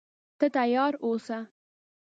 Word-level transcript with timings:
ته 0.39 0.45
تیار 0.55 0.93
اوسه. 1.05 1.39